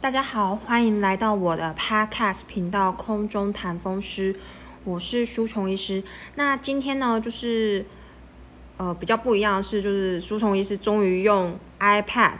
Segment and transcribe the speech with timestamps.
[0.00, 4.34] 大家好，欢迎来到我的 Podcast 频道《空中谈风湿》，
[4.84, 6.02] 我是舒虫医师。
[6.34, 7.86] 那今天呢，就是
[8.76, 12.32] 呃比较不一样的是，就是舒虫医师终于用 iPad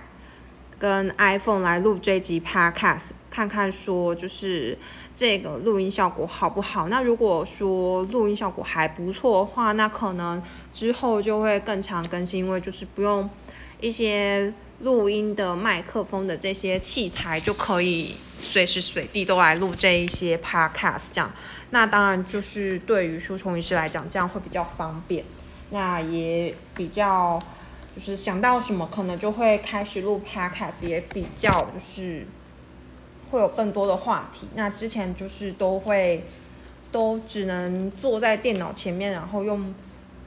[0.78, 4.78] 跟 iPhone 来录这集 Podcast，看看说就是
[5.14, 6.88] 这个录音效果好不好。
[6.88, 13.28] 那如果说录音效果还不错的话，那可能之后就会更常更新，因为就是不用
[13.80, 14.52] 一些。
[14.80, 21.32] 录音的麦克风的这些器材就可以随时随地都来录这一些 podcast，这样，
[21.70, 25.24] 那当然就是对于书虫医师来讲，这样会比较方便，
[25.70, 27.42] 那也比较
[27.94, 32.26] 就是想到什么可能就会开始录 podcast，也比较就是
[33.30, 34.46] 会有更多的话题。
[34.54, 36.26] 那之前就是都会
[36.92, 39.74] 都只能坐在电脑前面，然后用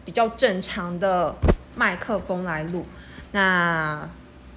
[0.03, 1.35] 比较正常的
[1.75, 2.83] 麦克风来录，
[3.31, 4.09] 那。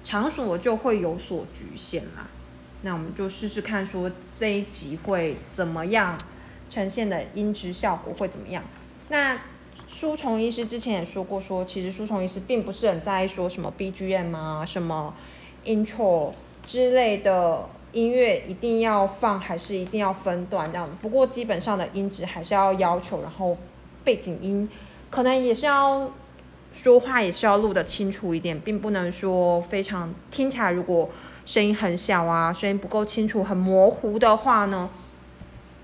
[0.03, 2.27] 场所就会有所局限啦，
[2.81, 6.17] 那我们就试试看，说这一集会怎么样
[6.69, 8.61] 呈现的音质效果会怎么样？
[9.07, 9.39] 那
[9.87, 15.15] 书虫医师之前也说过，说其实书虫医师并不是很在意说什么 BGM 啊、什么
[15.65, 16.33] intro
[16.65, 20.89] 之类的音乐一定要放还是一定要分段这样。
[21.01, 23.57] 不过基本上的音质还是要要求，然后
[24.03, 24.69] 背景音
[25.09, 26.11] 可能也是要。
[26.73, 31.09] 说话也是要录得清楚一点，并不能说非常听起来如果
[31.45, 34.89] 声音很小啊，声音不够清楚、很模糊的话呢，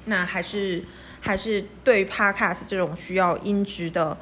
[0.06, 0.84] 那还是
[1.22, 4.18] 还是对于 Podcast 这种需要音质的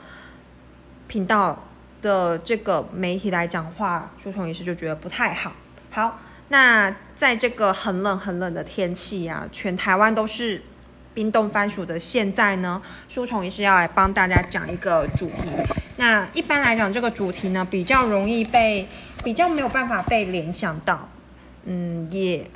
[1.08, 1.64] 频道
[2.02, 5.54] 的这个媒体来讲话，书虫医师就觉得不太好。
[5.90, 10.62] 好，那在这个很冷很冷的天气啊，全台湾都是。
[11.18, 12.80] 冰冻番薯的现在呢，
[13.10, 15.50] 书虫也是要来帮大家讲一个主题。
[15.98, 18.88] 那一般来讲，这个主题呢比较容易被，
[19.24, 21.10] 比较没有办法被联想到，
[21.66, 22.48] 嗯，也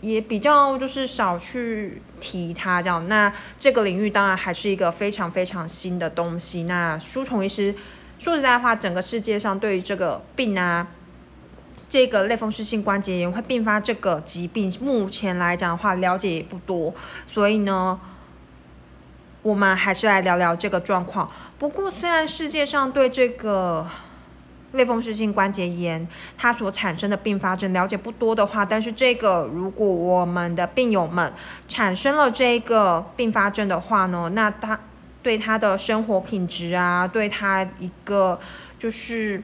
[0.00, 3.06] 也比较就是少去提它这样。
[3.08, 6.62] 那这个领域当然还是一个非常非常新的东西。
[6.62, 7.74] 那书虫医师
[8.18, 10.88] 说实在话，整个世界上对于这个病啊。
[11.92, 16.94] 这个类风湿性关节炎会并发这个疾病，目前来讲的话了解也不多，
[17.30, 18.00] 所以呢，
[19.42, 21.30] 我们还是来聊聊这个状况。
[21.58, 23.86] 不过，虽然世界上对这个
[24.70, 26.08] 类风湿性关节炎
[26.38, 31.30] 它所产生的并发症了解不多的话，但是这个如果我们的病友们
[31.68, 34.80] 产生了这个并发症的话呢，那他
[35.22, 38.40] 对他的生活品质啊，对他一个
[38.78, 39.42] 就是。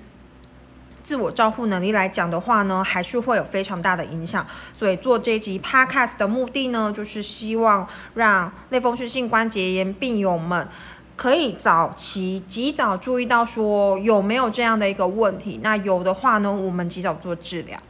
[1.09, 4.47] 自我照护能力来讲的话呢，还是会有非常大的影响。
[4.77, 10.69] 所以做这集 podcast 的目的呢，就是希望让类风湿性关节炎病友们
[11.17, 15.61] 可以早期及早注意到说有没有这样的一个问题。
[15.63, 17.81] 那有的话呢，我们及早做治疗。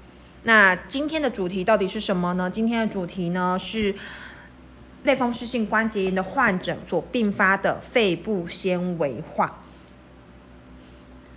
[0.45, 2.49] 那今天的主题到底是什么呢？
[2.49, 3.93] 今天的主题呢是
[5.03, 9.59] 类风湿性关节炎的患者所并发的肺部纤维化。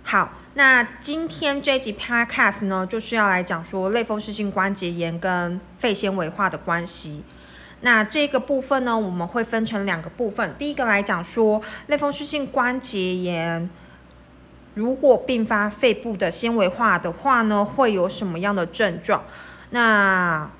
[0.04, 0.34] 好。
[0.54, 7.24] 那今天这集 podcast 呢，就是要来讲说类风湿性关节炎跟肺纤维化的关系。
[7.80, 10.54] 那这个部分呢，我们会分成两个部分。
[10.58, 13.70] 第一个来讲说类风湿性关节炎，
[14.74, 19.24] 如果并发肺部的纤维化的话呢，会有什么样的症状？
[19.70, 20.50] 那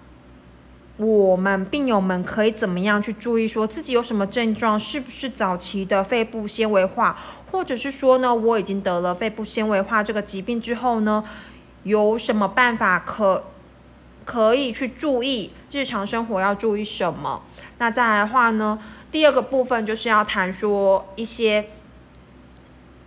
[0.98, 7.19] 我们病友们可以怎么样去注意，说自己有什么症状，是不是早期的肺部纤维化，
[7.50, 11.25] 或者是说呢，我已经得了肺部纤维化这个疾病之后呢，
[11.84, 13.44] 有什么办法可
[14.25, 17.42] 可以去注意日常生活要注意什么？
[17.78, 18.78] 那再来的话呢，
[19.10, 21.70] 第二个部分就是要谈说一些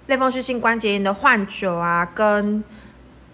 [0.07, 2.63] 类风湿性关节炎的患者啊，跟。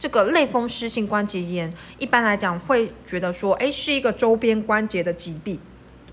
[0.01, 5.59] 这个类风湿性关节炎一般来讲会觉得说，哎，是一个周边关节的疾病。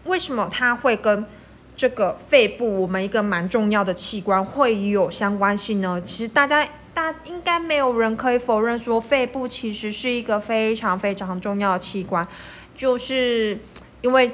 [0.04, 1.25] 为什么它会跟
[1.75, 6.03] 这个肺部我们一个蛮重要的器官会有相关性呢？
[6.03, 12.28] 其实大家大应该没有人可以否认说，肺部其实是一个非常非常重要的器官，
[12.76, 13.58] 就是
[14.02, 14.32] 因为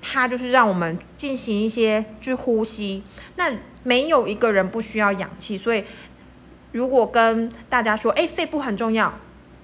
[0.00, 3.04] 它就是让我们进行一些去呼吸。
[3.36, 3.52] 那
[3.84, 5.84] 没有一个人不需要氧气，所以。
[6.72, 9.12] 如果跟大家说，哎，肺部很重要，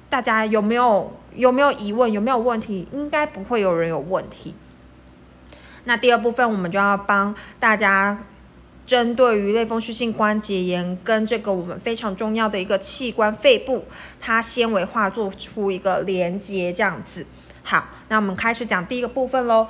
[0.09, 2.87] 大家有没有有没有疑问，有没有问题？
[2.93, 4.55] 应该不会有人有问题。
[5.85, 8.25] 那第二部分，我们就要帮大家
[8.87, 13.85] 针对于类风湿性关节炎跟这个我们非常重要的一个器官肺部，
[14.21, 17.25] 它纤维化做出一个连接，这样子。
[17.63, 19.67] 好，那我们开始讲第一个部分喽。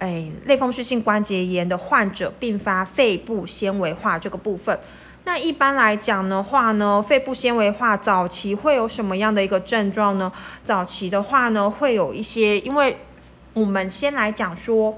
[0.00, 4.78] 哎，类风湿性关节炎的患者并发肺部纤维化这个部分。
[5.24, 10.32] 那一般来讲的话呢，肺部纤维化早期会有什么样的一个症状呢？
[10.64, 12.98] 早期的话呢，会有一些，因为
[13.52, 14.96] 我们先来讲说，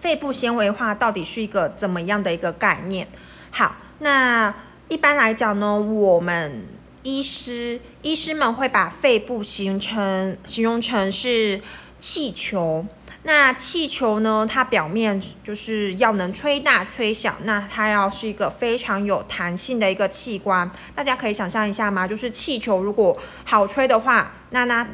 [0.00, 3.08] 肺部纤维化到底是一个怎么样的一个概念。
[3.50, 4.54] 好，那
[4.88, 6.66] 一般来讲呢，我们
[7.02, 11.60] 医师医师们会把肺部形成形容成是
[11.98, 12.84] 气球。
[13.28, 14.48] 那气球呢？
[14.50, 20.70] 它表面就是要能吹大吹小，那它要是一个非常有弹性的一个器官。
[20.94, 22.08] 大家可以想象一下吗？
[22.08, 23.14] 就是气球如果
[23.44, 24.88] 好吹的话，那那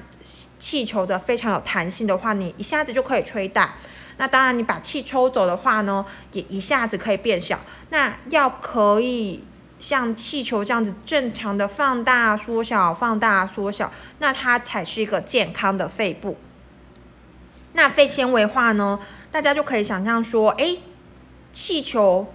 [0.59, 3.75] 气球的非常有弹性的话，你一下子就可以吹大。
[4.17, 7.61] 那当然，你把气抽走的话呢，也一下子可以变小。
[7.91, 9.45] 那要可以
[9.79, 16.37] 像气球这样子正常的放大、缩小、放大、缩小，那它才是一个健康的肺部。
[17.75, 18.99] 那肺纤维化呢？
[19.33, 20.77] 大家就可以想象说，哎，
[21.53, 22.33] 气球，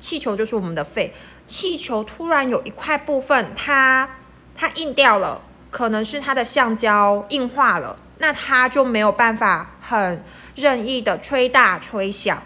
[0.00, 1.12] 气球就是我们的肺，
[1.46, 4.08] 气球突然有一块部分它
[4.54, 10.24] 它硬掉了，可能是它的橡胶硬化了，那它就没有办法很
[10.56, 12.42] 任意的吹大吹小。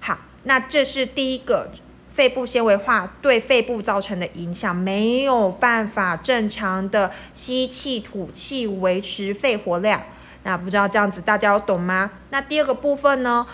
[0.00, 1.70] 好，那这是第一个
[2.12, 10.02] 肺部纤维化对肺部造成的影响，没有办法正常的吸气吐气，维持肺活量。
[10.42, 12.10] 那不知道这样子大家有懂吗？
[12.30, 13.46] 那第二个部分呢？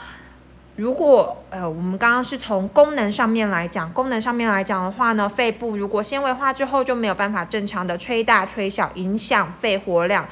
[0.77, 10.29] 如果呃，我们刚刚是从功能上面来讲，功能上面来讲的话呢，肺部如果纤维化之后就没有办法正常的吹大吹小，影响肺活量、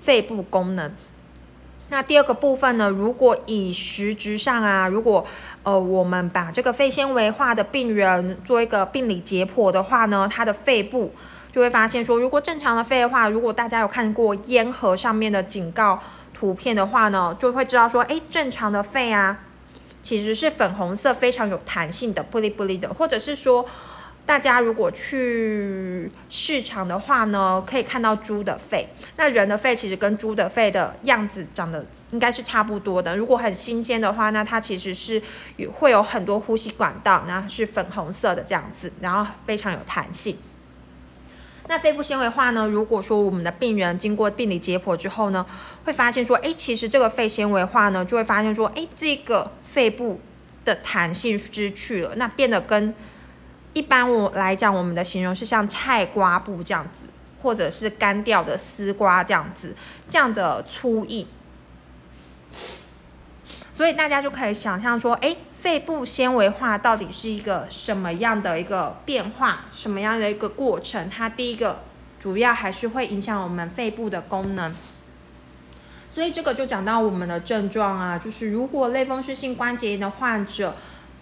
[0.00, 0.90] 肺部功能。
[1.90, 2.88] 那第二个部分呢？
[2.88, 5.26] 如果以实质上啊，如果
[5.62, 11.14] 呃我们把这个肺纤维化的病人做一个病理解剖的话呢，他的肺部。
[11.52, 16.00] 就会发现说，如果正常的肺的话，如果大家有看过烟盒上面的警告
[16.32, 19.38] 图片的话呢，就会知道说，哎，正常的肺啊，
[20.02, 22.92] 其实是粉红色，非常有弹性的，不离不离的。
[22.94, 23.66] 或者是说，
[24.24, 33.14] 大家如果去市场的话呢，可以看到猪的肺，那人的肺其实跟猪的肺的样子长得应该是差不多的。
[33.14, 35.22] 如果很新鲜的话，那它其实是
[35.74, 40.34] 会有很多呼吸管道，然后是粉红色的这样子，然后非常有弹性。
[41.72, 42.66] 那肺部纤维化呢？
[42.66, 45.46] 如果说我们的病人经过病理解剖之后呢，
[45.86, 50.20] 会发现说，哎，其实这个肺纤维化呢，就会发现说，哎，这个肺部
[50.66, 52.94] 的弹性失去了，那变得跟
[53.72, 57.06] 一般我来讲，我们的形容是像菜瓜布这样子，
[57.40, 59.74] 或者是干掉的丝瓜这样子，
[60.06, 61.26] 这样的粗硬。
[63.72, 65.34] 所以大家就可以想象说，哎。
[65.62, 71.08] 肺部纤维化到底是一个什么样的一个变化，什么样的一个过程？
[71.08, 71.82] 它第一个
[72.18, 74.74] 主要还是会影响我们肺部的功能，
[76.10, 80.74] 所以这个就讲到我们的症状啊，就是如果类风湿性关节炎的患者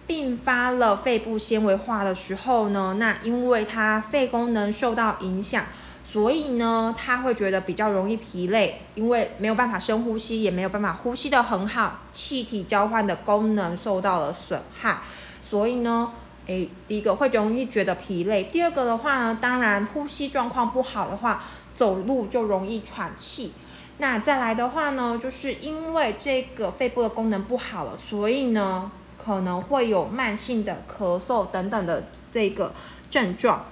[0.07, 5.67] 并发了肺部纤维化的时候呢，那因为他肺功能受到影响。
[6.13, 14.99] 所以呢，他会觉得比较容易疲累，因为没有办法深呼吸，也没有办法呼吸的很好，气体交换的功能受到了损害。
[15.41, 16.11] 所以呢，
[16.47, 21.45] 诶，第一个会容易觉得疲累，第二个的话呢，当然呼吸状况不好的话，
[21.77, 23.53] 走路就容易喘气。
[23.99, 28.91] 那再来的话呢，就是因为这个肺部的功能不好了，所以呢，
[29.25, 32.73] 可能会有慢性的咳嗽等等的这个
[33.09, 33.65] 症状。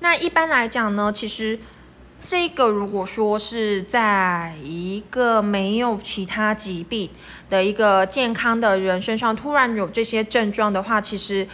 [0.00, 1.58] 那一般来讲呢，其实
[2.24, 7.10] 这个如果说是在一个没有其他疾病
[7.50, 11.46] 的一个健康的人身上突然有这些症状的话，其实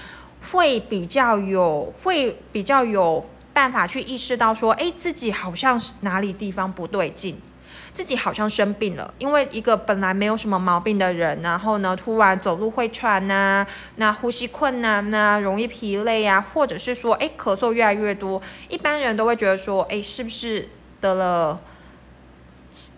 [0.50, 7.38] 会比较有会比较有办法去意识到说，哎，自己好像是哪里地方不对劲。
[7.94, 13.64] 自己好像生病了，因为一个本来没有什么毛病的人，然后呢，突然走路会喘呐，
[13.96, 20.68] 那呼吸困难呐，容易疲累啊，或者是说，哎，咳嗽越来越多，一般人都会觉得说，哎，是不是
[21.00, 21.60] 得了，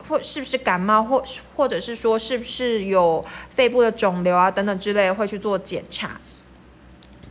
[0.08, 1.22] 或是不是感冒，或
[1.54, 6.18] 或者是说，是不是有肺部的肿瘤啊等等之类，会去做检查。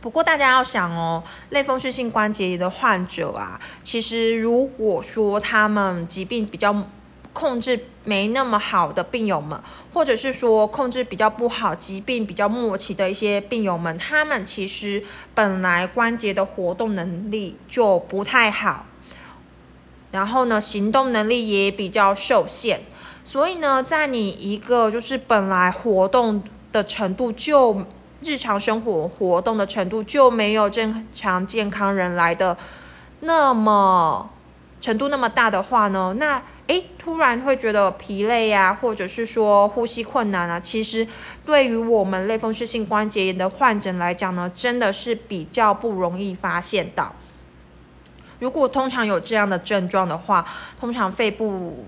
[0.00, 1.20] 不过大家要想哦，
[1.50, 6.86] 类风湿性关节炎的患者啊，其实如果说他们疾病比较。
[7.36, 9.60] 控制没那么好的病友们，
[9.92, 18.86] 或者是说控制比较不好、疾病比较末期的一些病友们，他们其实本来关节的活动能力就不太好，
[20.12, 22.80] 然后呢，行动能力也比较受限，
[23.22, 27.82] 所以呢，在你一个就是本来活动的程度就
[28.22, 32.56] 日常生活活动的程度就没有正常健康人来的
[33.20, 34.30] 那么
[34.80, 41.06] 程度那么大的话呢，那诶，突然会觉得疲累呀，或者是说呼吸困难啊，其实
[41.44, 47.14] 对于我们类风湿性关节炎的患者来讲呢，真的是比较不容易发现到。
[48.40, 50.44] 如果通常有这样的症状的话，
[50.80, 51.86] 通常肺部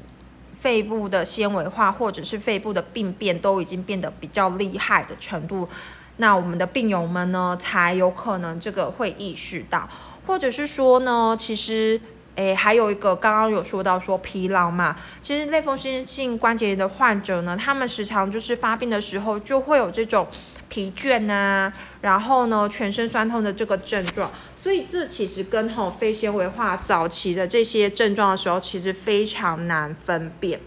[0.59, 5.69] 肺部的纤维化或者是肺部的病变都已经变得比较厉害的程度。
[6.17, 9.89] 那我们的病友们呢，才有可能这个会意识到，
[10.27, 12.01] 或者是说呢，其实，
[12.39, 20.25] 诶，还有一个刚刚有说到说疲劳嘛，其实类风湿性关节炎的患者呢，他们时常就是发病的时候就会有这种
[20.69, 30.61] 疲倦啊，然后呢，全身酸痛的这个症状，所以这其实跟吼肺纤维化早期的这些症状的时候，其实非常难分辨。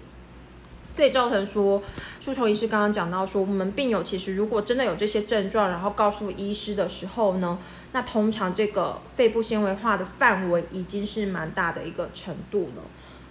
[0.94, 1.82] 这也造成说，
[2.20, 7.58] 舒虫医师刚刚讲到说，我们病友其实如果真的有这些症状，然后告诉医师的时候呢，
[7.94, 12.84] 那通常这个肺部纤维化的范围已经是蛮大的一个程度了。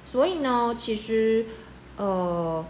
[0.05, 1.47] 所以呢，其实
[1.97, 2.65] 呃，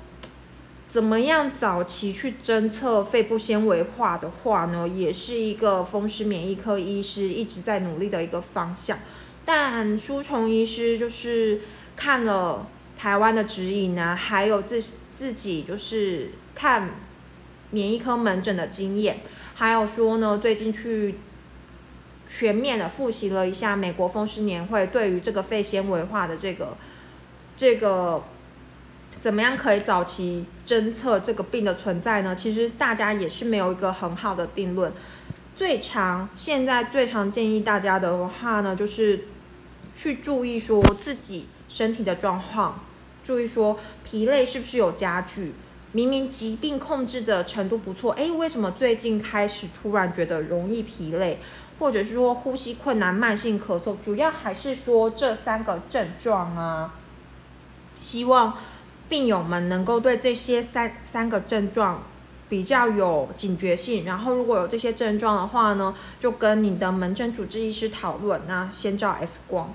[0.89, 8.99] 怎么样早期去侦测肺部纤维化的话呢，也是一个风湿免疫科医师一直在努力的一个方向。
[9.45, 11.61] 但舒虫医师就是
[11.97, 12.67] 看了。
[13.01, 14.79] 台湾的指引呢，还有自
[15.17, 16.91] 自己就是看
[17.71, 19.21] 免疫科门诊的经验，
[19.55, 21.15] 还有说呢，最近去
[22.33, 26.77] 全面的复习了一下美国风湿年会对于这个肺纤维化的这个
[27.57, 28.23] 这个
[29.21, 32.35] 怎么样可以早期侦测这个病的存在呢？
[32.35, 34.93] 其实大家也是没有一个很好的定论。
[35.57, 39.25] 最常现在最常建议大家的话呢，就是
[39.95, 42.85] 去注意说自己身体的状况。
[43.25, 45.53] 注意说疲累是不是有加剧？
[45.93, 51.41] 明明疾病控制的程度不错，哎，为什么最近开始突然觉得容易疲累，
[51.81, 53.97] 或者是说呼吸困难、慢性咳嗽？
[54.01, 56.95] 主要还是说这三个症状啊。
[57.99, 58.57] 希望
[59.09, 62.03] 病友们能够对这些三三个症状
[62.49, 69.75] 比较有警觉性，然后如果有这些症状的话呢，就跟你的门诊主治医师讨论，那先照 X 光。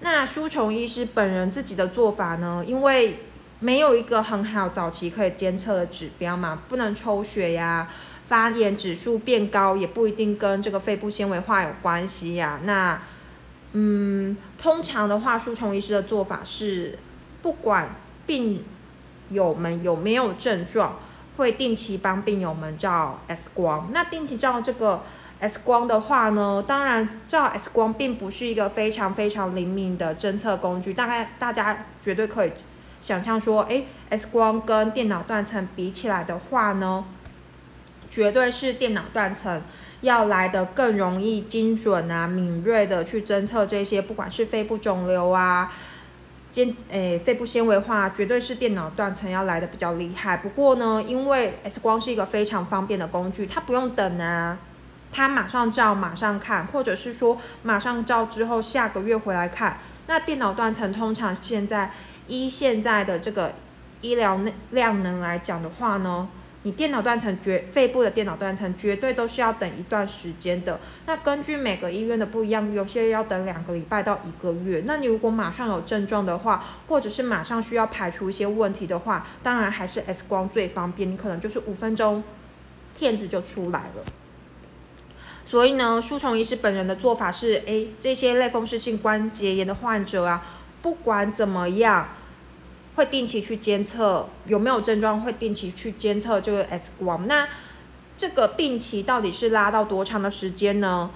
[0.00, 2.62] 那舒虫医师本人自己的做法呢？
[2.66, 3.20] 因为
[3.60, 7.88] 没有一个很好早期可以监测的指标嘛，不能抽血呀，
[8.26, 12.60] 发炎指数变高也不一定跟这个肺部纤维化有关系呀。
[12.64, 13.00] 那，
[13.72, 16.98] 嗯，通常的话，舒虫医师的做法是，
[17.42, 17.90] 不管
[18.26, 18.64] 病
[19.30, 20.98] 友们有没有症状，
[21.36, 23.90] 会定期帮病友们照 X 光。
[23.92, 25.02] 那定期照这个。
[25.40, 32.52] X 光的话呢，当然照 X 光并不是一个非常非常灵敏的侦测工具，大概大家绝对可以
[33.00, 37.04] 想象说，哎，X 光跟电脑断层比起来的话呢，
[38.14, 39.60] 绝对是电脑断层
[40.02, 45.72] 要来的更容易精准啊、敏锐的去侦测这些，不管是肺部肿瘤啊、
[46.52, 50.36] 肩诶肺部纤维化，绝对是电脑断层要来的比较厉害。
[50.36, 54.58] 不过呢，因为 X 光是一个非常方便的工具，它不用等啊。
[55.12, 59.78] 他马上照，马上看，或者是说马上照之后下个月回来看。
[60.06, 61.90] 那电脑断层通常现在
[62.28, 63.54] 依现在的这个
[64.02, 64.40] 医疗
[64.70, 66.28] 量能来讲的话呢，
[66.64, 70.80] 你电脑断层绝肺部的电脑断层绝对都是要等一段时间的。
[71.04, 74.82] 那根据每个医院的不一样，有些要等两个礼拜到一个月。
[74.86, 82.24] 那你如果马上有症状的话，或者是马上需要排除一些问题的话，当然还是 X 光最方便，你可能就是五分钟
[82.98, 84.02] 片子就出来了。
[85.44, 90.42] 所以呢，舒虫医师本人的做法是：哎，这些类风湿性关节炎的患者啊，
[90.80, 92.08] 不管怎么样，
[92.96, 97.26] 会定期去监测有没有症状，会定期去监测这个 X 光。
[97.26, 97.48] 那
[98.16, 101.10] 这个定期到底是拉到多长的时间呢？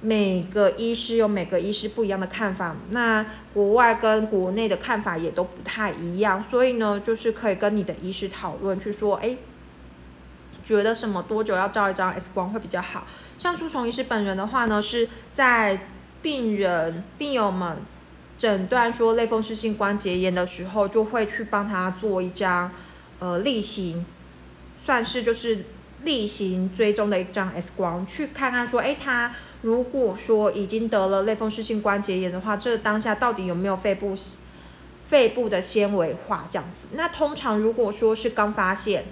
[0.00, 6.40] 每个医师有每个医师不一样的看法，那国外跟国内的看法也都不太一样。
[6.48, 9.36] 所以呢，就是可以跟你的医师讨论，去说，哎，
[10.64, 13.08] 觉得什么多久要照一张 X 光会比较好。
[13.40, 15.80] 像舒虫医师本人的话呢，是在
[16.22, 17.78] 病人病友们
[18.38, 22.70] 诊断说类风湿性关节炎的时候，就会去帮他做一张
[23.18, 24.06] 呃例行，
[24.84, 25.64] 算是就是
[26.04, 34.16] 例行追踪的一张 X 光，去看看说，哎，他如果说已经得了类风湿性关节炎的话，这当下到底有没有肺部
[35.08, 36.88] 肺部的纤维化这样子？
[36.92, 39.04] 那通常如果说是刚发现。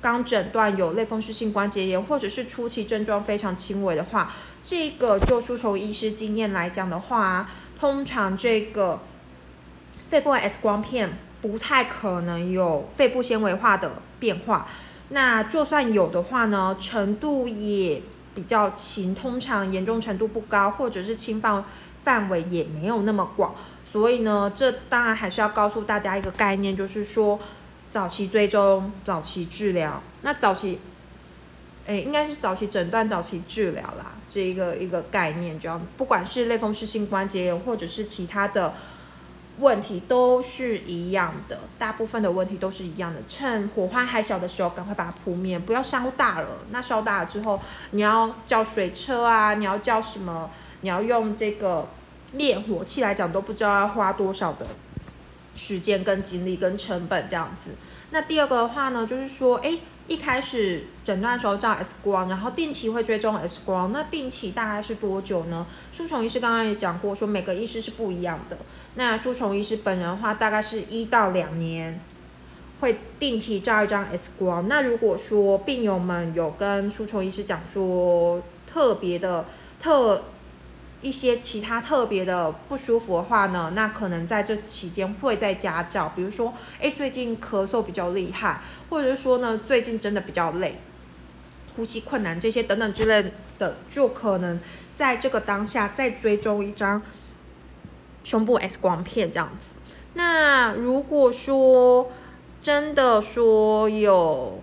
[0.00, 9.00] 刚诊断有类风湿性关节炎，或者是初期症状非常轻微的话，这个就是从医师经验来讲的话，通常这个
[10.10, 14.68] 肺部 X 光片不太可能有肺部纤维化的变化。
[15.10, 18.00] 那就算有的话呢，程度也
[18.34, 21.62] 比较轻，通常严重程度不高，或者是侵犯
[22.02, 23.54] 范围也没有那么广。
[23.92, 27.38] 所以呢，这当然还是要告诉大家一个概念，就是说
[27.92, 30.02] 早期追踪、早期治疗。
[30.22, 30.80] 那早期，
[31.86, 38.74] 哎，应该是早期诊断、早期治疗啦，这一个一个概念，就要不管是类风湿性关节炎或者是其他的。
[39.60, 43.20] 问题都是一样的，大部分的问题都是一样的。
[43.28, 46.48] 趁火花还小的时候，赶快把它扑灭，不要烧大了。
[46.72, 47.62] 那烧大了之后，
[47.92, 50.50] 你要叫水车啊，你要叫什么？
[50.80, 51.86] 你要用这个
[52.32, 54.66] 灭火器来讲，都不知道要花多少的
[55.54, 57.70] 时间、跟精力、跟成本这样子。
[58.10, 59.78] 那第二个的话呢，就是说，哎。
[60.06, 63.90] 一开始诊断时候照 X 光，然后定期会追踪 X 光。
[63.90, 65.66] 那定期大概是多久呢？
[65.92, 68.58] 舒虫医师刚刚也讲过，说每个医师是不一样的。
[68.96, 72.00] 那舒虫医师本人的话，大概是一到两年
[72.80, 74.68] 会定期照一张 X 光。
[74.68, 79.46] 那如果说病友们有跟舒虫医师讲说特别的
[79.80, 80.24] 特。
[81.04, 90.78] 一些其他特别的不舒服的话呢，那可能在这期间会在家照，比如说，哎，最近咳嗽比较厉害，或者是说呢，最近真的比较累，
[91.76, 94.58] 呼吸困难这些等等之类的，就可能
[94.96, 97.02] 在这个当下再追踪一张
[98.24, 99.76] 胸部 X 光片这样子。
[100.14, 102.10] 那如果说
[102.60, 104.62] 真的说有。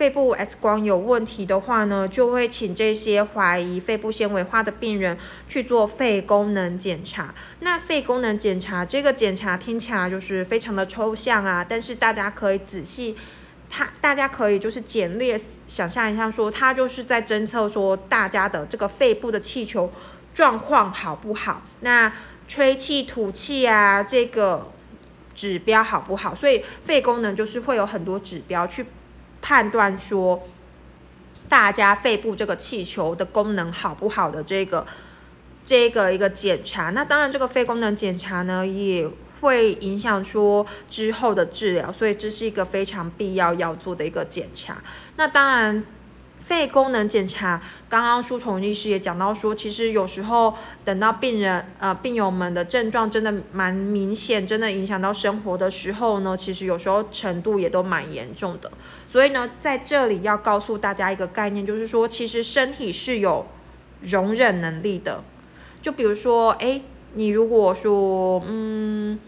[0.00, 7.34] 肺部 X 光有问题的话呢，就会请这些怀疑肺部纤维化的病人去做肺功能检查。
[7.58, 13.14] 那肺功能检查这个检查听起来就是非常的抽象啊，但是大家可以仔细，
[13.68, 15.38] 它大家可以就是简略
[15.68, 19.92] 想象一下，说它就是在侦测说大家的这个肺部的气球
[20.32, 22.10] 状况好不好，那
[22.48, 24.72] 吹气吐气啊这个
[25.34, 26.34] 指标好不好？
[26.34, 28.86] 所以肺功能就是会有很多指标去。
[29.40, 30.48] 判断说，
[31.48, 34.86] 大家肺部这个气球的功能好不好的这个
[35.64, 39.08] 这个一个检查，那当然这个肺功能检查呢也
[39.40, 44.82] 会影响说之后的治疗，所以这是一个非常必要要做的一个检查。
[45.16, 45.84] 那当然。
[46.50, 50.52] 肺功能检查，刚刚舒虫医师也讲到说，其实有时候
[50.84, 58.68] 等到病人呃病友们的症状真的蛮明显，真的影响到生活的时候呢，其实有时候程度也都蛮严重的。
[59.06, 63.46] 所以呢，在这里要告诉大家一个概念，就是说，其实身体是有
[64.00, 65.22] 容忍能力的。
[65.80, 66.82] 就比如说，哎，
[67.14, 69.20] 你如果说，嗯，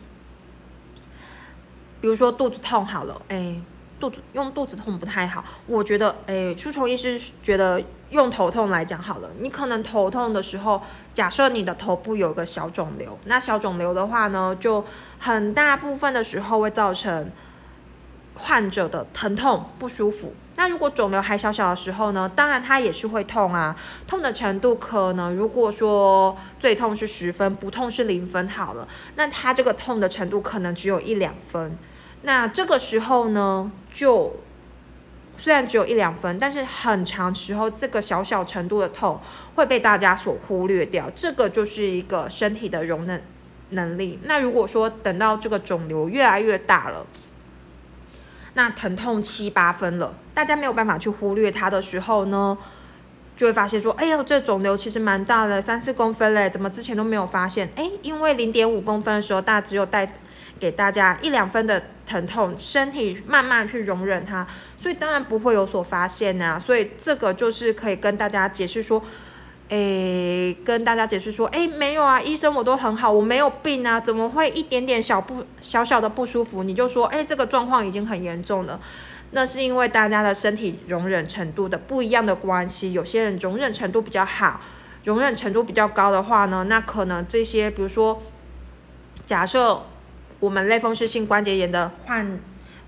[2.01, 3.63] 比如说肚子痛好了，哎。
[4.03, 9.31] 肚子用肚子痛不太好，我觉得，诶，出虫医师觉得用头痛来讲好了。
[9.39, 10.83] 你可能头痛的时候，
[11.15, 14.85] 假设你的头部有个小肿瘤，那小肿瘤的话呢，就
[15.21, 17.31] 很大部分的时候会造成
[18.35, 20.35] 患者的疼痛不舒服。
[20.57, 23.77] 那如果肿瘤还小小的时候呢，当然它也是会痛啊，
[24.09, 31.79] 痛的程度可能如果说最痛是十分，不痛是零分好了，那它这个痛的程度可能只有一两分。
[32.25, 34.37] 那这个时候呢，就
[35.37, 39.21] 虽然只有一两分，但是很长时候，这个小小程度的痛
[39.57, 41.11] 会被大家所忽略掉。
[41.17, 43.25] 这个就是一个身体的容忍
[43.71, 44.21] 能力。
[44.23, 47.05] 那如果说等到这个肿瘤越来越大了，
[48.55, 52.57] 那疼痛七八分了，大家没有办法去忽略它的时候呢，
[53.37, 57.69] 就会发现说，哎呦，这肿瘤其实蛮大的，三四公分嘞，怎么之前都没有发现？
[57.75, 60.13] 哎，因为零点五公分的时候，大家只有带。
[60.61, 64.47] 给大家一两分的疼痛，身体慢慢去容忍它，
[64.77, 66.59] 所以当然不会有所发现呐。
[66.59, 69.03] 所以这个就是可以跟大家解释说，
[69.71, 78.79] 诶，跟大家解释说，诶，没有啊，医生我都很好，我没有病啊，怎么会一点点小不小小的不舒服，你就说，诶，这个状况已经很严重了？
[79.31, 84.61] 那是因为大家的身体容忍程度的不一样的关系，有些人容忍程度比较好，
[85.05, 88.21] 容忍程度比较高的话呢，那可能这些，比如说，
[89.25, 89.87] 假设。
[90.43, 92.41] 我们类风湿性关节炎的患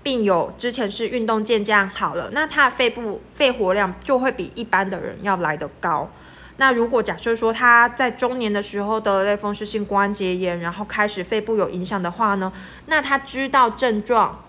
[0.03, 6.11] 病友之前是运动健将好了，那他的肺部肺活量就会比一般的人要来得高。
[6.57, 12.51] 那如果假设说他在中年的时候的类风湿性关节炎，然后开始肺部有影响的话呢，
[12.87, 14.41] 那他知道症状。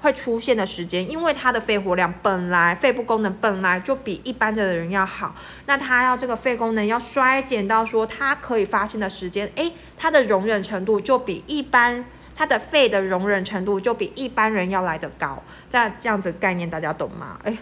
[0.00, 5.34] 会出现的时间，因为他的肺活量本来肺部功能本来就比一般的人要好，
[5.66, 12.04] 那他要这个肺功能要衰减到说他可以发现的时间，诶，他的容忍程度就比一般
[12.34, 17.38] 他的肺的容忍程度就比一般人要来得高，这样这样子概念大家懂吗？
[17.44, 17.58] 诶，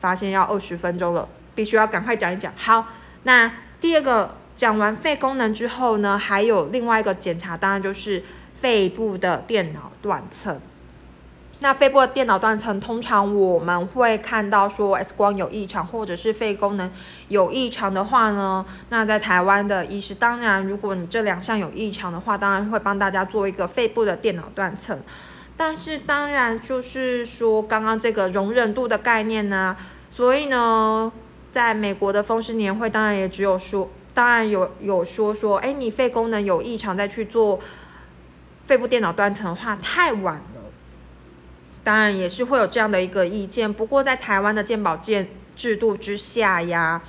[0.00, 2.52] 发现要二十分钟了，必须要赶快讲一讲。
[2.56, 2.88] 好，
[3.24, 8.24] 那第二个讲完肺功能之后呢，还有另外一个检查，当然就是
[8.58, 10.58] 肺部的电脑断层。
[11.62, 16.90] 那肺部的电脑断层，通常我们会看到说 X 光有异常，或者是肺功能
[17.28, 24.98] 有异常的话呢，那在台湾的医师，当然如果你这两项有异常的话，当然会帮大家做一个肺部的电脑断层。
[25.54, 29.76] 但是当然就是说刚刚这个容忍度的概念呢，
[30.08, 31.12] 所以呢，
[31.52, 37.60] 在美国的风湿年会，当然也只有说，当然有有说说，哎，你肺功能有异常再去做
[38.64, 40.59] 肺部电脑断层的话，太晚了。
[41.82, 47.02] 当然也是会有这样的一个意见，不过在台湾的健保健制度之下呀，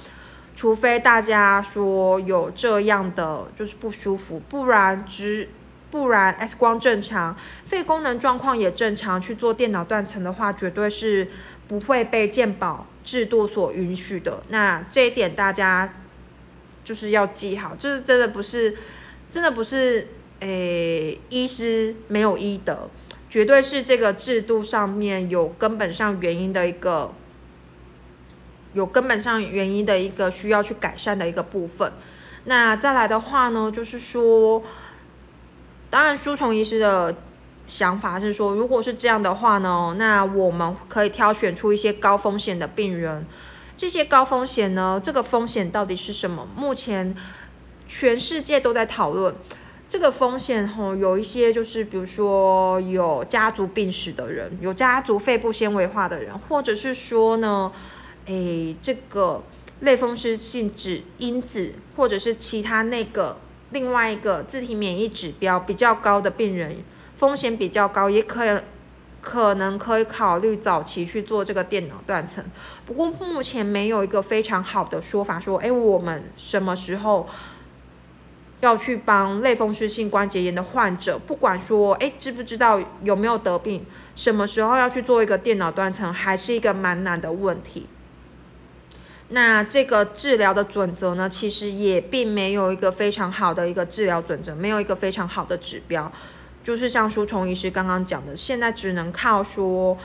[0.56, 5.50] 除非大家说有这样的就是不舒服，不然只
[5.90, 11.28] 不然 X 光正常，肺功能状况也正常，去做电脑断层的话，绝对是
[11.68, 14.42] 不会被健保制度所允许的。
[14.50, 15.96] 那这一点大家
[16.86, 18.76] 就是要记好，就是真的不是
[19.30, 20.08] 真的不是
[20.40, 22.90] 诶，医师没有医德。
[23.32, 27.13] 绝对是这个制度上面有根本上原因的一个，
[28.74, 31.94] 有根本上原因的一个需要去改善的一个部分。
[32.44, 34.62] 那再来的话呢，就是说，
[35.89, 37.15] 当然书虫医师的
[37.65, 43.26] 想法是说，如果是这样的话呢，那我们可以挑选出一些高风险的病人。
[43.78, 46.46] 这些高风险呢，这个风险到底是什么？
[46.54, 47.15] 目前
[47.88, 49.34] 全世界都在讨论。
[49.91, 57.69] 这个风险吼，有一些就是，比如说有家族病史的人，有家族肺部纤维化的人，或者是说呢，
[58.25, 59.43] 诶，这个
[59.82, 63.38] 类风湿性质因子，或者是其他那个
[63.71, 66.77] 另外一个自体免疫指标比较高的病人，
[67.17, 68.58] 风险比较高，也可以
[69.19, 72.41] 可能可以考虑早期去做这个电脑断层。
[72.86, 77.27] 不过目前没有一个非常好的说法，说，诶，我们什么时候？
[78.62, 87.88] 要去帮类风湿性关节炎的患者，不管说哎知不知道有没有得病，什么时候要去做一个电脑断层，还是一个蛮难的问题。
[89.30, 96.12] 那这个治疗的准则呢，其实也并没有一个非常好的一个治疗准则，没有一个非常好的指标。
[96.63, 99.97] 就是像舒虫医师刚刚讲的，现在只能靠说。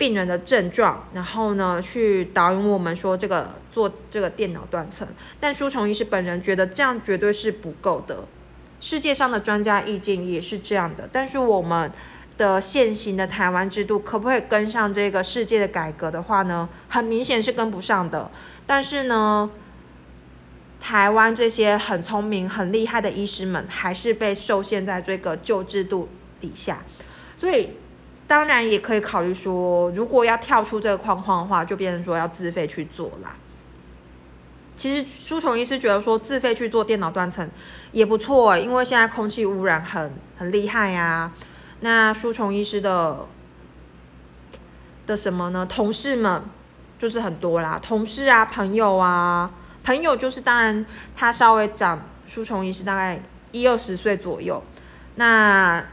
[0.00, 5.06] 病人的症状，然后呢，去导引我们说这个做这个电脑断层。
[5.38, 8.24] 但舒虫医师本人觉得这样绝对是不够的，
[8.80, 11.06] 世界上的专家意见也是这样的。
[11.12, 11.92] 但是我们
[12.38, 16.66] 的现行的台湾制度可不可以跟上这个世界的改革的话呢？
[16.88, 18.30] 很明显是跟不上的。
[18.66, 19.50] 但是呢，
[20.80, 26.08] 台湾这些很聪明、很厉害的医师们还是被受限在这个旧制度
[26.40, 26.82] 底下，
[27.36, 27.68] 所以。
[28.30, 33.34] 当然也可以考虑说，如果要跳出这个框框的话，就变成说要自费去做啦。
[34.76, 37.50] 其实舒虫医师觉得说自费去做电脑断层
[37.90, 41.32] 也不错，因为现在空气污染很很厉害呀。
[41.80, 43.26] 那舒虫医师的
[45.08, 45.66] 的什么呢？
[45.66, 46.44] 同事们
[47.00, 49.50] 就是很多啦，同事啊，朋友啊，
[49.82, 54.62] 朋友就是当然他稍微长舒虫医师大概一二十岁左右，
[55.16, 55.84] 那。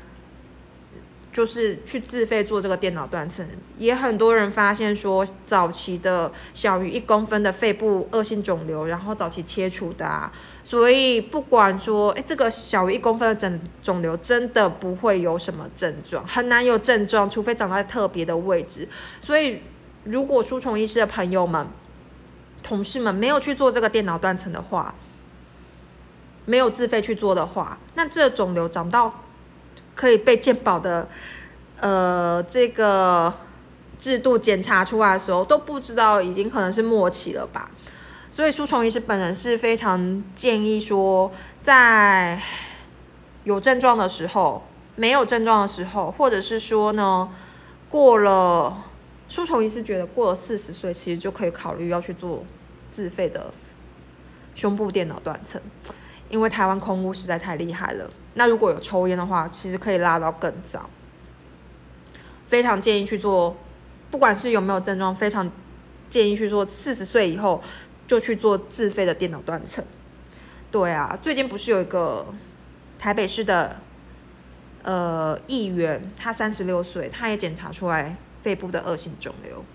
[1.38, 3.46] 就是去自费做这个电脑断层，
[3.78, 10.32] 也很多人发现说，早期的小于一公分的肺部恶性肿瘤，然后早期切除的啊，
[10.64, 18.90] 所以不管说，哎，这个小于一公分的肿肿瘤真的不会有什么症状，很难有症状，除非长在特别的位置。
[19.22, 19.62] 所以，
[20.06, 21.68] 如果输虫医师的朋友们、
[22.64, 24.96] 同事们没有去做这个电脑断层的话，
[26.46, 29.14] 没有自费去做的话，那这肿瘤长到。
[29.98, 31.10] 可以被健保的，
[31.80, 33.34] 呃，这个
[33.98, 37.72] 制度检查出来的时候，都不知道已经可能是末期了吧。
[38.32, 41.32] 所以舒虫医师本人是非常建议说，
[41.64, 42.40] 在
[43.44, 44.64] 有症状的时候、
[44.96, 47.28] 没有症状的时候，或者是说呢，
[47.90, 48.84] 过了
[49.28, 52.46] 舒虫医师觉得过了四十岁，其实就可以考虑要去做
[52.92, 53.52] 自费的
[54.54, 55.60] 胸部电脑断层，
[56.30, 58.08] 因为台湾空屋实在太厉害了。
[58.38, 60.90] 那如果有抽烟的话，其实可以拉到更早。
[62.48, 63.58] 非常建议去做，
[64.10, 65.52] 不管是有没有症状，非常
[66.10, 66.66] 建议去做。
[66.66, 67.62] 四十岁以后
[68.08, 69.84] 就去做自费的电脑断层。
[70.72, 72.28] 对啊，最近不是有一个
[72.98, 73.82] 台北市的
[74.84, 79.66] 呃议员，他三十六岁，他也检查出来肺部的恶性肿瘤。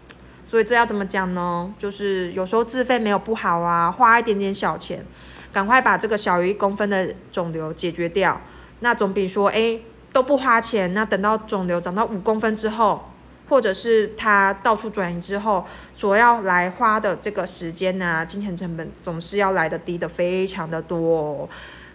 [0.44, 1.75] 所以这要怎么讲呢？
[1.79, 5.05] 就是有时候自费没有不好啊，花一点点小钱，
[5.53, 8.40] 赶快把这个小于一公分的肿瘤解决掉。
[8.83, 9.79] 那总比说，哎，
[10.12, 13.11] 都不花钱，那等到肿瘤长到五公分之后，
[13.49, 15.64] 或者是它到处转移之后，
[15.95, 21.49] 所要来花的这个时间呢，金钱成本总是要来的低的非常的多。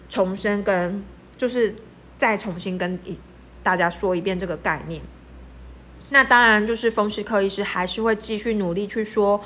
[0.07, 1.03] 重申跟
[1.35, 1.75] 就是
[2.17, 3.19] 再重新跟一
[3.61, 5.01] 大家说一遍这个概念。
[6.09, 9.41] 那当然就是风湿科医师还是会继续努力去说。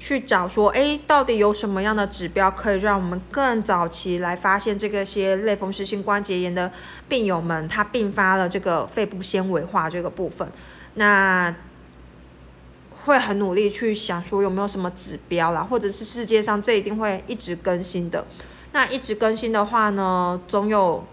[0.00, 6.72] 去找说，哎，到底有什么样的指标可以让我们更早期来发现这个些类风湿性关节炎的
[7.06, 10.50] 病友们，他并发了这个肺部纤维化这个部分，
[10.94, 11.54] 那
[13.04, 18.26] 会很努力去想说有没有什么指标啦，或者是世界上这一定会一直更新的，
[18.72, 21.04] 那一直更新的话呢，总有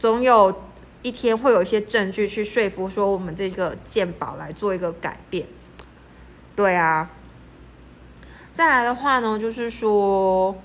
[0.00, 0.62] 总有
[1.02, 5.46] 一天会有一些证据去说服说我们这个健保来做一个改变，
[6.56, 7.08] 对啊。
[8.56, 10.56] 再来的话呢，就是说，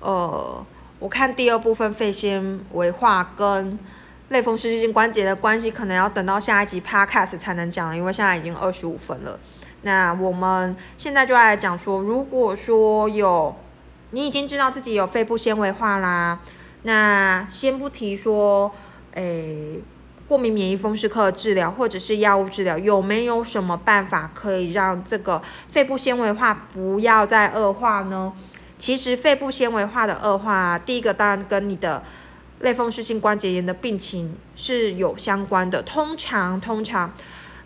[0.00, 0.66] 呃，
[0.98, 3.78] 我看第二部分肺纤维化跟
[4.30, 9.38] 类风湿性关节的关系，可能要等到下一集 podcast 才能讲，因为现在已经二十五分了。
[9.82, 13.54] 那我们现在就来讲说，如果说有
[14.10, 16.40] 你已经知道自己有肺部纤维化啦，
[16.82, 18.72] 那先不提说，
[19.12, 19.80] 诶。
[20.26, 28.32] 过敏免疫风湿科的治疗，或者是药物治疗，有没有什么办法可以让这个肺部纤维化不要再恶化呢？
[28.78, 32.02] 其实肺部纤维化的恶化，第一个当然跟你的
[32.60, 35.82] 类风湿性关节炎的病情是有相关的。
[35.82, 37.12] 通常，通常，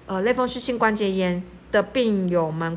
[0.06, 2.76] 呃，类风湿性关节炎的病友们，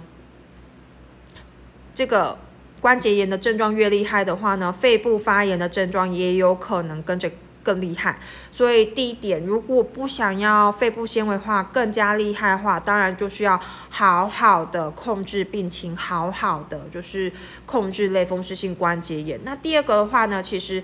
[1.96, 2.38] 这个
[2.80, 7.32] 关节炎的症状越厉害的话呢，肺部发炎的症状也有可能跟着。
[7.64, 8.18] 更厉害，
[8.52, 17.32] 所以第一点，如果不想要肺部纤维化更加厉害的话，当然就是要好好的控制病情，好好的就是
[17.66, 19.40] 控制类风湿性关节炎。
[19.44, 20.84] 那第二个的话呢，其实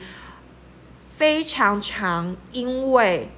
[1.10, 3.30] 非常常因为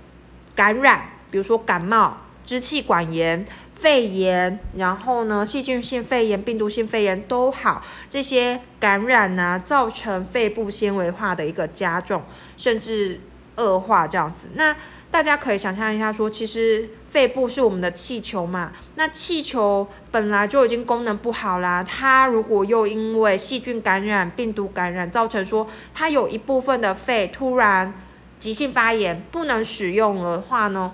[0.54, 12.24] 感染，比如说感冒、支气管炎、肺炎，然后呢细菌性肺炎、病毒性肺炎都好，这些感染呢造成肺部纤维化的一个加重，
[12.58, 13.22] 甚至。
[13.60, 14.76] 恶化这样子，那
[15.12, 27.94] 大家可以想象一下，说其实肺部是我们的气球嘛，那气球本来就已经功能不好啦，它如果又因为细菌感染、病毒感染，造成说它有一部分的肺突然
[28.38, 30.92] 急性发炎，不能使用的话呢，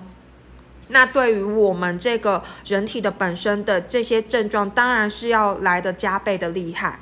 [0.88, 6.98] 那对于我们这个人体的本身的这些症状，当然是要来的加倍的厉害。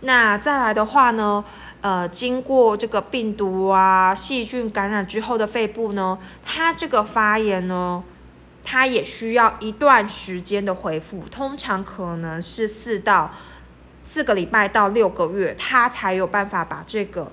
[0.00, 1.44] 那再来的话呢？
[1.84, 8.02] 呃，经过这个病毒啊、细菌感染之后的肺部呢，它这个发炎呢，
[8.64, 13.32] 它也需要一段时间的恢复，通常可能是四到
[14.02, 17.30] 四个礼拜到六个月，它才有办法把这个，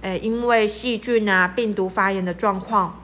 [0.00, 3.00] 诶，因为细菌啊、病毒发炎的状况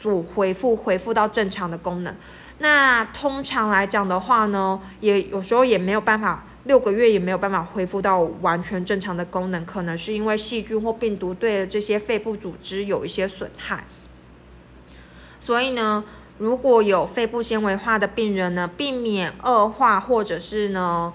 [0.00, 2.12] 所恢复，恢复到正常的功能。
[2.58, 6.46] 那通常来讲的话呢，也有时候也没有办法。
[6.64, 13.84] 六个月也没有办法恢复到完全正常的功能，可能是因为细菌或病毒对这些肺部组织有一些损害。
[15.40, 16.04] 所以呢，
[16.38, 21.12] 如果有肺部纤维化的病人呢，避免恶化或者是呢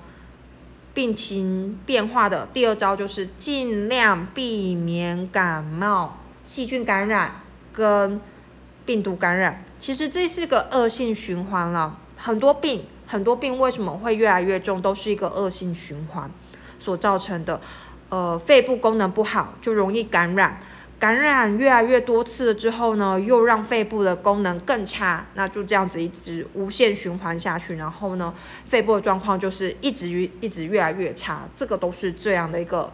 [0.94, 8.20] 病情变化的第二招就是尽量避免感冒、细菌感染跟
[8.86, 9.64] 病毒感染。
[9.80, 12.84] 其实这是个恶性循环了，很多病。
[13.08, 16.30] 很多病为什么会越来越重，都是一个恶性循环
[16.78, 17.60] 所造成的。
[18.10, 20.62] 呃，肺部功能不好，就容易感染，
[20.98, 28.34] 感染越来越多次了之后呢，又让肺部的功能更差，那就这样子一直无限循环下去，然后呢，
[28.70, 32.94] 肺部的状况就是一直越一直越来越差，这个都是这样的一个，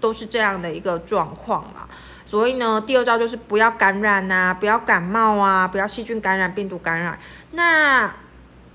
[0.00, 1.86] 都是这样的一个状况啦。
[2.24, 7.18] 所以呢，第二招就是不要感染呐，不要感冒啊，不要细菌感染、病毒感染，
[7.50, 8.10] 那。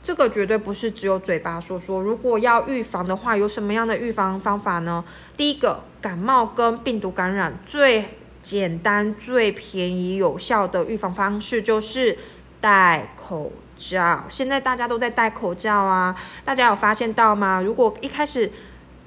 [0.07, 2.01] 这个绝对不是只有嘴巴说说。
[2.01, 5.03] 如果要预防的话，有什么样的预防方法呢？
[5.35, 8.05] 第一个，感冒跟病毒感染最
[8.41, 12.17] 简单、最便宜、有效的预防方式就是
[12.61, 14.23] 戴口罩。
[14.29, 16.15] 现在大家都在戴口罩啊，
[16.45, 17.61] 大家有发现到吗？
[17.61, 18.49] 如果一开始，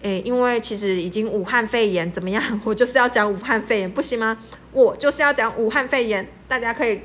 [0.02, 2.42] 诶，因为其实已经武汉肺炎怎么样？
[2.62, 4.36] 我就是要讲武汉肺炎，不行吗？
[4.72, 7.00] 我就是要讲武汉肺炎，大家可以。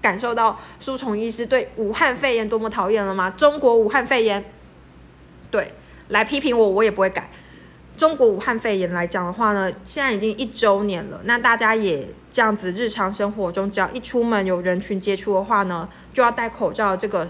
[0.00, 3.30] 感受到书虫医师对武汉肺炎多么讨厌了吗？
[3.30, 4.44] 中国武汉肺炎，
[5.50, 5.72] 对，
[6.08, 7.30] 来批评我，我也不会改。
[7.96, 11.20] 中国武汉肺炎来讲的话呢，现在已经一周年了。
[11.24, 16.94] 那大家也这样子，日常生活中只要一出门有人群接触的话呢，就要戴口罩。
[16.94, 17.28] 这个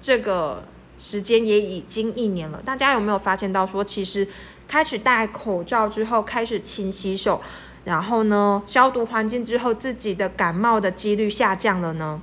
[0.00, 0.62] 这个
[0.98, 2.60] 时间也已经一年了。
[2.64, 4.28] 大家有没有发现到说，其实
[4.68, 7.40] 开始戴口罩之后，开始勤洗手。
[7.84, 12.20] 然后呢，消毒环境之后，自己的感冒的几率下降了呢？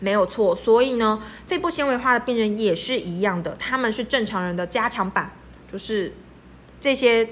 [0.00, 5.32] 没有错，所以呢，肺部纤维化的病人也是一样的，他们是正常人的加强版，
[5.70, 6.12] 就是
[6.80, 7.28] 这些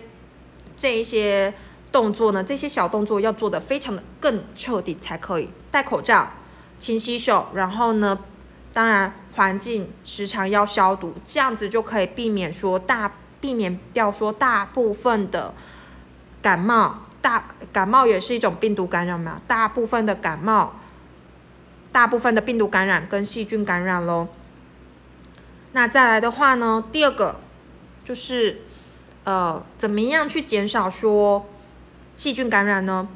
[0.76, 1.52] 这一些
[1.90, 5.50] 动作呢，这些小动作要做的非常的更彻底才可以。
[5.70, 6.30] 戴口罩，
[6.78, 8.18] 勤洗手，然后呢，
[8.72, 15.52] 当然环境时常要消毒，这样子就可以避免说大避免掉说大部分的
[16.40, 20.74] 感冒，大感冒也是一种病毒感染嘛，大部分的感冒，
[21.90, 24.28] 大部分的病毒感染跟细菌感染喽。
[25.72, 27.40] 那再来的话呢，第二个
[28.04, 28.62] 就是
[29.24, 31.46] 呃，怎么样去减少说
[32.16, 33.08] 细菌感染呢？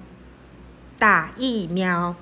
[0.98, 2.14] 打疫苗。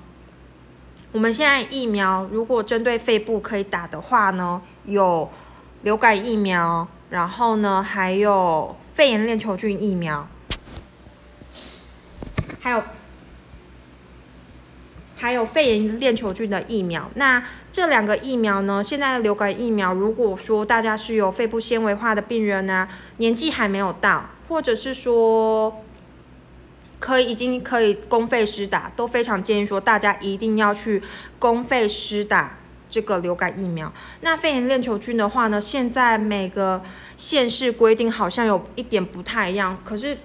[1.11, 5.29] 我们现在疫苗如果针对肺部可以打的话呢，有
[5.83, 10.27] 流感疫苗，然后呢还有肺炎链球菌疫苗，
[12.65, 12.83] 还有
[15.17, 17.11] 还有肺炎链球菌的疫苗。
[17.13, 25.83] 那这两个疫苗呢，现在流感疫苗，如果说大家是有肺部纤维化的病人呢，年纪还没有到，或者是说。
[26.97, 31.03] 可以已经可以公费施打，都非常建议说大家一定要去
[31.37, 32.57] 公费施打
[32.89, 33.91] 这个流感疫苗。
[34.21, 36.81] 那肺炎链球菌的话呢，现在每个
[37.15, 40.17] 县市规定好像有一点不太一样，可是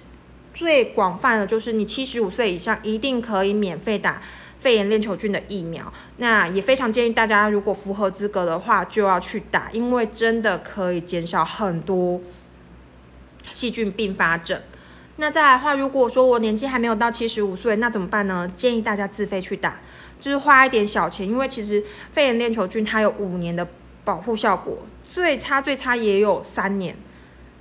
[0.53, 4.21] 最广泛的就是你七十五岁以上一定可以免费打
[4.59, 5.91] 肺炎链球菌的疫苗。
[6.17, 12.21] 那也非常建议大家，如果符合资格的话就要去打，因为真的可以减少很多
[13.49, 14.61] 细菌并发症。
[15.17, 18.51] 那再来的话，如果说我年纪还没有到七十五岁，那怎么办呢？
[18.55, 19.79] 建议大家自费去打，
[20.19, 23.67] 就是花一点小钱，因为其实肺炎链球菌它有五年的
[24.03, 26.95] 保护效果，最差最差也有三年。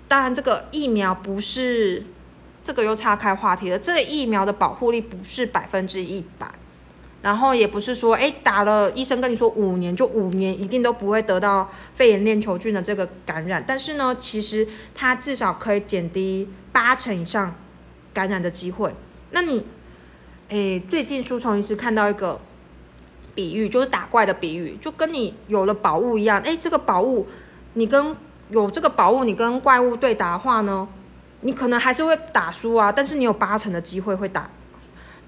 [0.08, 2.04] 当然，这个疫苗不是
[2.62, 6.50] 这个又岔开话题了，这个疫苗的保护力不是百分之一百，
[7.22, 16.48] 然后也不是说哎打了医生跟你说五年就五年一定都不会得到肺炎链球菌的这个感染，但是呢，其实它至少可以减低。
[16.72, 17.52] 八成以上
[18.14, 18.94] 感染的机会，
[19.32, 19.66] 那你，
[20.50, 22.40] 诶，最近书虫医师看到一个
[23.34, 27.26] 比喻，就是打怪的比喻，就跟你有了宝物一样，诶，这个宝物，
[27.72, 28.14] 你跟
[28.50, 30.86] 有这个宝物，你跟怪物对打的话呢，
[31.42, 34.50] 你可能还是会打输啊，但是你有八成的机会会打，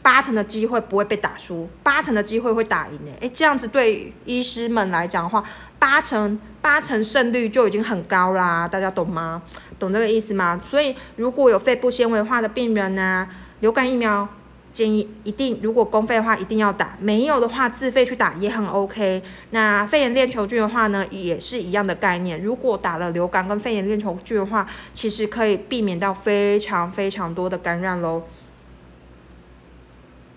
[0.02, 5.42] 八成的机会不会被打输，八成的机会会打赢诶，诶，这样子对医师们来讲的话，
[5.78, 9.42] 八成八成胜率就已经很高啦，大家懂吗？
[9.78, 10.60] 懂这个意思吗？
[10.62, 13.28] 所以如果有肺部纤维化的病人呢，
[13.60, 14.28] 流感疫苗
[14.72, 19.22] 建议一定，如果公费的话一定要打，没有的话自费去打也很 OK。
[19.50, 22.42] 那肺炎链球菌的话呢，也是一样的概念。
[22.42, 28.22] 如果打了流感跟肺炎链球菌的话，其实可以避免到非常非常多的感染喽。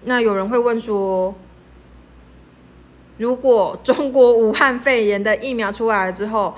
[0.04, 1.34] 那有人会问说，
[3.18, 6.54] 如果中国武汉肺炎的疫苗出来了之后，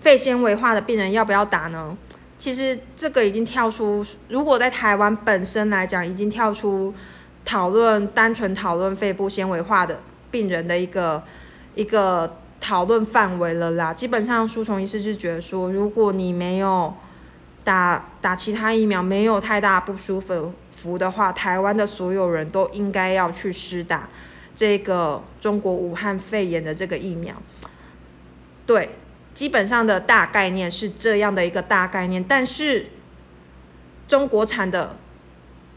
[0.00, 1.96] 肺纤维化的病人要不要打呢？
[2.42, 6.92] 其实这个已经跳出，如果在台湾本身来讲，已经跳出
[7.44, 11.22] 讨论单纯讨论肺部纤维化的病人的一个
[11.76, 13.94] 一个讨论范围了啦。
[13.94, 16.92] 基本上，书虫医师就觉得说，如果你没有
[17.62, 24.08] 打打其他疫苗，没有太大不舒服服的话，台湾的所有人都应该要去施打
[24.56, 27.36] 这个中国武汉肺炎的这个疫苗。
[28.66, 28.90] 对。
[29.34, 32.86] 基本上的大概念是这样的一个大概念，但是
[34.06, 34.96] 中国产的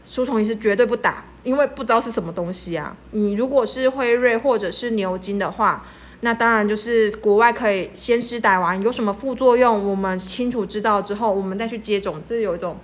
[0.04, 2.96] 书虫仪是绝对不打，因为不知道是什么东西啊。
[3.12, 5.86] 你如果是辉瑞或者是牛津的话，
[6.20, 12.22] 那当然就是国外可以先施打完，有什么副作用，我们清楚知道之后，我们再去接种。
[12.26, 12.78] 这有一种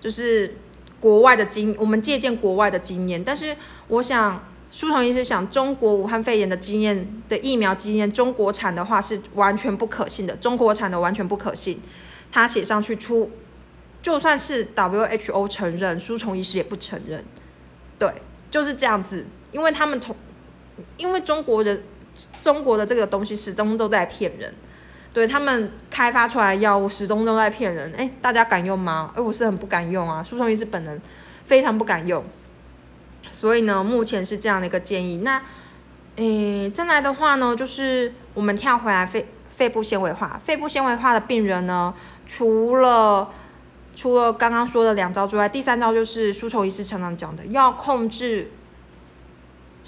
[0.00, 0.56] 就是
[1.00, 3.56] 国外的经，我们借鉴国外的经验，但是
[3.88, 4.44] 我想。
[4.70, 11.80] 书童医师想，中国武汉肺炎的经验的疫苗经验，中国产的话是完全不可信的，中国产的完全不可信。
[12.30, 13.28] 他写上去出，
[14.00, 17.24] 就算是 WHO 承认，书虫医师也不承认。
[17.98, 18.12] 对，
[18.48, 20.14] 就是这样子，因为他们同，
[20.96, 21.82] 因为中国人
[22.40, 24.54] 中国的这个东西始终都在骗人，
[25.12, 27.92] 对他们开发出来药物始终都在骗人。
[27.96, 29.12] 哎，大家敢用吗？
[29.16, 31.02] 哎，我是很不敢用啊，书虫医师本人
[31.44, 32.22] 非常不敢用。
[33.30, 35.18] 所以呢，目前是这样的一个建议。
[35.18, 35.42] 那，
[36.16, 41.94] 诶，再来的话呢，就是我们跳回来肺肺部纤维化，肺部纤维化的病人呢，
[42.26, 43.30] 除了
[43.96, 48.50] 除了刚刚说的两招之外，第三招就是书虫医师常常讲的，要控制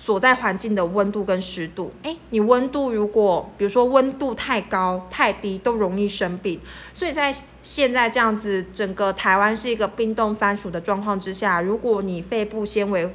[0.05, 1.93] 所在环境的温度跟湿度。
[2.03, 6.59] 诶，你温度如果比如说温度太高太低，都容易生病。
[6.93, 13.15] 所以在现在这样子，整个台湾是一个冰冻番薯的状况之下，如果你肺部纤维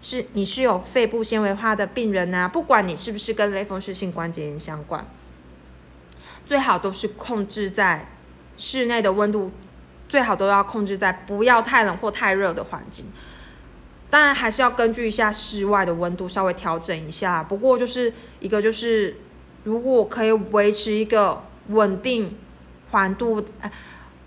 [0.00, 5.06] 是你是有肺部纤维化的病人呐，不管你是不是跟类风湿性关节炎相关，
[6.44, 8.08] 最好都是控制在
[8.56, 9.52] 室内的温度，
[10.08, 13.06] 最好都要控制在不要太冷或太热的环境。
[14.10, 17.42] 当然还是要根据一下室外的温度稍微调整一下。
[17.42, 19.16] 不过就是一个就是，
[19.64, 22.34] 如果可以维持一个稳定
[22.90, 23.44] 环度，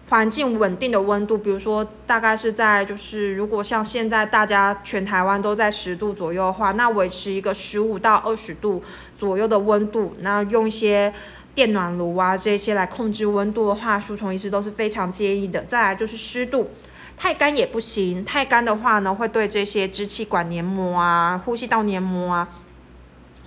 [0.10, 8.84] 环境稳定的温度，比如说大概是在就是如果像现在大家全台湾都在十度左右的话，那维持一个十五到二十度
[9.18, 11.12] 左右的温度，那用一些
[11.56, 15.64] 电暖炉啊这些来控制温度的话，书虫医师都是非常建议的。
[15.64, 16.70] 再来就是湿度。
[17.18, 22.48] 太干也不行，太干的话呢，会对这些支气管黏膜啊、呼吸道黏膜啊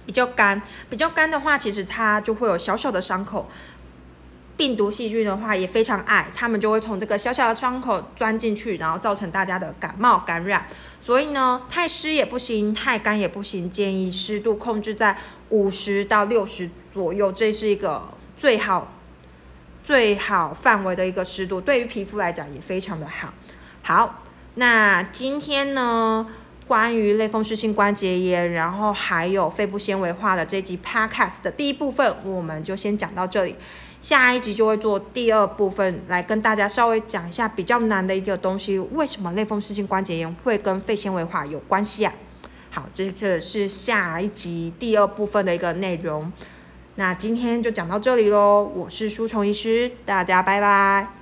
[0.06, 0.62] 比较干。
[0.88, 3.48] 比较干的话，其实它就会有小小的伤口。
[4.56, 10.68] 病毒细菌的话也非常爱，它们就会从这个小小的伤口钻进去，然后造成大家的感冒感染。
[11.00, 18.92] 所以呢，太湿也不行，太干也不行，建议湿度控制在五十到六十左右，这是一个最好
[19.82, 23.34] 最好范围的一个湿度，对于皮肤来讲也非常的好。
[23.86, 24.22] 好，
[24.54, 26.26] 那今天呢，
[26.66, 33.54] 关于类风湿性关节炎，然后还有肺部纤维化的这集 podcast 的第一部分，我们就先讲到这里。
[34.00, 42.14] 下一集就会做第二部分，来跟大家稍微讲一下比较难的一个东西，为什么类风湿性关节炎会跟肺纤维化有关系啊？
[42.70, 46.32] 好，这这是下一集第二部分的一个内容。
[46.94, 51.13] 那今天就讲到这里喽，我是舒虫医师，大家拜拜。